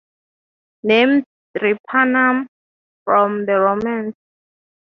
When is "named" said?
0.81-1.23